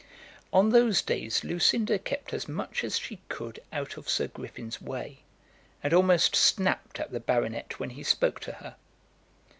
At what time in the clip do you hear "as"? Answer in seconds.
2.33-2.47, 2.83-2.97